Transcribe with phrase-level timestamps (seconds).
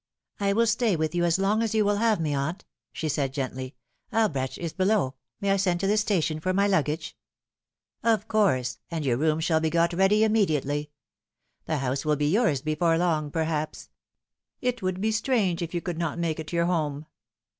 [0.47, 3.35] "I will stay with you as long as you will have me, aunt," she said
[3.35, 3.75] gently."
[4.11, 5.13] Albrecht is below.
[5.39, 7.15] May I send to the station for my luggage
[8.13, 10.89] ?""Of course, and your rooms shall be got ready immediately.
[11.65, 13.89] The house will be yours before very long, perhaps.
[14.59, 17.05] It would be strange if you could not make it your home